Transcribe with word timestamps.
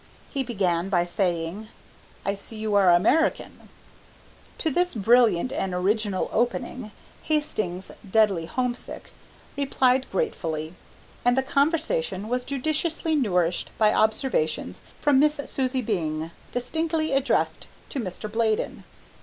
He 0.31 0.41
began 0.41 0.89
by 0.89 1.05
saying, 1.05 1.67
"I 2.25 2.33
see 2.33 2.55
you 2.57 2.73
are 2.73 2.89
American." 2.89 3.69
To 4.57 4.71
this 4.71 4.95
brilliant 4.95 5.51
and 5.53 5.75
original 5.75 6.27
opening, 6.33 6.89
Hastings, 7.21 7.91
deadly 8.11 8.47
homesick, 8.47 9.11
replied 9.55 10.07
gratefully, 10.11 10.73
and 11.23 11.37
the 11.37 11.43
conversation 11.43 12.29
was 12.29 12.45
judiciously 12.45 13.15
nourished 13.15 13.69
by 13.77 13.93
observations 13.93 14.81
from 14.99 15.19
Miss 15.19 15.39
Susie 15.45 15.83
Byng 15.83 16.31
distinctly 16.51 17.11
addressed 17.13 17.67
to 17.89 17.99
Mr. 17.99 18.27
Bladen. 18.31 18.83